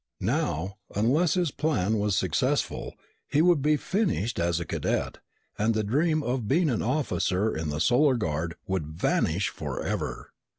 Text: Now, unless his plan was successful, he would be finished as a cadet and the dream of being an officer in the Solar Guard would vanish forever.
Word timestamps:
Now, 0.19 0.79
unless 0.95 1.35
his 1.35 1.51
plan 1.51 1.99
was 1.99 2.17
successful, 2.17 2.95
he 3.27 3.43
would 3.43 3.61
be 3.61 3.77
finished 3.77 4.39
as 4.39 4.59
a 4.59 4.65
cadet 4.65 5.19
and 5.59 5.75
the 5.75 5.83
dream 5.83 6.23
of 6.23 6.47
being 6.47 6.71
an 6.71 6.81
officer 6.81 7.55
in 7.55 7.69
the 7.69 7.79
Solar 7.79 8.15
Guard 8.15 8.55
would 8.65 8.87
vanish 8.87 9.49
forever. 9.49 10.31